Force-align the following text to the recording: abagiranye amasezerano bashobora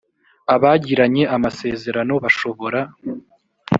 abagiranye 0.55 1.23
amasezerano 1.35 2.13
bashobora 2.23 2.79